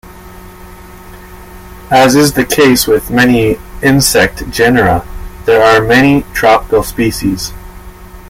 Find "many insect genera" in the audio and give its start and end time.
3.11-5.05